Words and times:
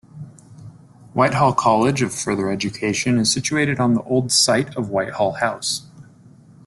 Whitehall 1.13 1.53
College 1.53 2.01
of 2.01 2.11
Further 2.11 2.49
Education 2.49 3.19
is 3.19 3.31
situated 3.31 3.79
on 3.79 3.93
the 3.93 4.01
old 4.01 4.31
site 4.31 4.75
of 4.75 4.89
Whitehall 4.89 5.33
House. 5.33 5.85